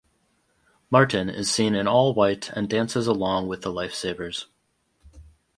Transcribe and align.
Martin 0.89 1.29
is 1.29 1.47
seen 1.51 1.75
in 1.75 1.87
all 1.87 2.15
white 2.15 2.49
and 2.55 2.67
dances 2.67 3.05
along 3.05 3.47
with 3.47 3.61
the 3.61 3.71
lifesavers. 3.71 4.45